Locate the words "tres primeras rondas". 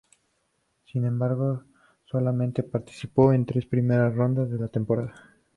3.49-4.49